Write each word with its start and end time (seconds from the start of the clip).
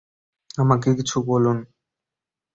আমাকে 0.57 0.89
কিছু 0.97 1.17
বলুন। 1.27 1.57